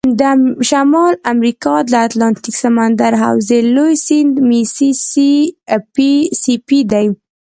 د 0.19 0.21
شمال 0.69 1.13
امریکا 1.33 1.75
د 1.91 1.93
اتلانتیک 2.05 2.55
سمندر 2.63 3.11
حوزې 3.23 3.59
لوی 3.75 3.95
سیند 4.07 4.33
میسی 4.49 4.89
سی 6.47 6.55
پي 6.67 6.79
دی. 6.91 7.07